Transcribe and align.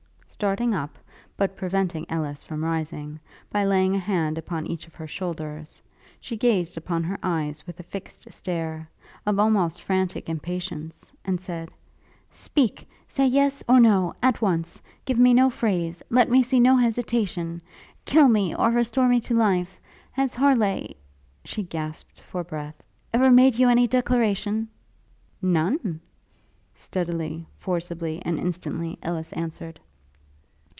Starting 0.33 0.73
up, 0.73 0.97
but 1.35 1.57
preventing 1.57 2.05
Ellis 2.09 2.41
from 2.41 2.63
rising, 2.63 3.19
by 3.51 3.65
laying 3.65 3.93
a 3.93 3.99
hand 3.99 4.37
upon 4.37 4.65
each 4.65 4.87
of 4.87 4.95
her 4.95 5.05
shoulders, 5.05 5.81
she 6.21 6.37
gazed 6.37 6.77
upon 6.77 7.03
her 7.03 7.17
eyes 7.21 7.67
with 7.67 7.79
a 7.81 7.83
fixed 7.83 8.31
stare, 8.31 8.89
of 9.25 9.37
almost 9.37 9.81
frantic 9.83 10.29
impatience, 10.29 11.11
and 11.25 11.39
said, 11.41 11.69
'Speak! 12.31 12.87
say 13.09 13.27
Yes, 13.27 13.61
or 13.67 13.81
No, 13.81 14.15
at 14.23 14.41
once! 14.41 14.81
Give 15.03 15.19
me 15.19 15.33
no 15.33 15.49
phrase 15.49 16.01
Let 16.09 16.31
me 16.31 16.41
see 16.41 16.61
no 16.61 16.77
hesitation! 16.77 17.61
Kill 18.05 18.29
me, 18.29 18.55
or 18.55 18.71
restore 18.71 19.09
me 19.09 19.19
to 19.19 19.33
life! 19.35 19.81
Has 20.13 20.33
Harleigh' 20.33 20.93
she 21.45 21.61
gasped 21.61 22.21
for 22.21 22.41
breath 22.43 22.81
'ever 23.13 23.29
made 23.29 23.59
you 23.59 23.67
any 23.67 23.85
declaration?' 23.85 24.69
'None!' 25.41 25.99
steadily, 26.73 27.45
forcibly, 27.59 28.21
and 28.23 28.39
instantly 28.39 28.97
Ellis 29.03 29.33
answered. 29.33 29.77